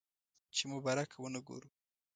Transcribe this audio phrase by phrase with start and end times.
[0.55, 1.69] چې مبارکه ونه وګورو.